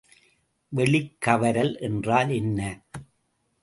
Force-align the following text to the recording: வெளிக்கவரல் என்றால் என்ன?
வெளிக்கவரல் 0.71 1.73
என்றால் 1.79 2.29
என்ன? 2.29 2.59